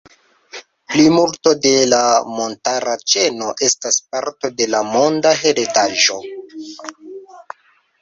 [0.93, 1.99] Plimulto de la
[2.39, 6.23] montara ĉeno estas parto de la Monda heredaĵo.